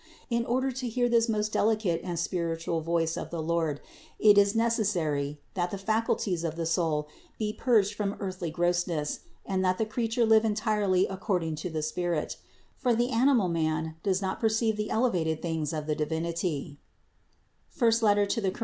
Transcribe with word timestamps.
In 0.31 0.47
order 0.47 0.71
to 0.71 0.89
hear 0.89 1.07
this 1.07 1.29
most 1.29 1.53
delicate 1.53 2.01
and 2.03 2.17
spiritual 2.17 2.81
voice 2.81 3.15
of 3.17 3.29
the 3.29 3.39
Lord 3.39 3.79
it 4.17 4.35
is 4.35 4.55
neces 4.55 4.87
sary, 4.87 5.39
that 5.53 5.69
the 5.69 5.77
faculties 5.77 6.43
of 6.43 6.55
the 6.55 6.65
soul 6.65 7.07
be 7.37 7.53
purged 7.53 7.93
from 7.93 8.15
earthly 8.19 8.49
grossness 8.49 9.19
and 9.45 9.63
that 9.63 9.77
the 9.77 9.85
creature 9.85 10.25
live 10.25 10.43
entirely 10.43 11.05
according 11.05 11.53
to 11.57 11.69
the 11.69 11.83
spirit; 11.83 12.37
for 12.77 12.95
the 12.95 13.11
animal 13.11 13.47
man 13.47 13.95
does 14.01 14.23
not 14.23 14.39
perceive 14.39 14.75
the 14.75 14.89
ele 14.89 15.11
vated 15.11 15.39
things 15.39 15.71
of 15.71 15.85
the 15.85 15.93
Divinity 15.93 16.79
(I 17.79 17.79
Cor. 17.91 18.17